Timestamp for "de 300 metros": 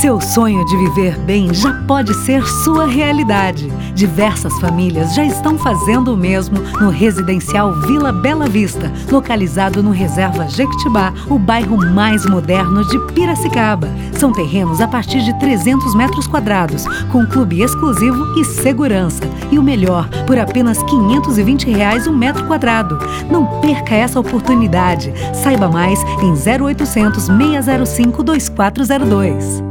15.22-16.26